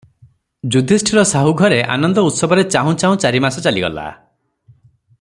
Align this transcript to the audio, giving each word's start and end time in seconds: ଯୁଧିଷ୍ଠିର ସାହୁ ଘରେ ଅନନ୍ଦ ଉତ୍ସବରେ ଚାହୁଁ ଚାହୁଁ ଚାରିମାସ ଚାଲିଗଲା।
ଯୁଧିଷ୍ଠିର 0.75 1.23
ସାହୁ 1.31 1.53
ଘରେ 1.59 1.77
ଅନନ୍ଦ 1.97 2.23
ଉତ୍ସବରେ 2.29 2.63
ଚାହୁଁ 2.77 2.97
ଚାହୁଁ 3.05 3.21
ଚାରିମାସ 3.27 3.65
ଚାଲିଗଲା। 3.67 4.09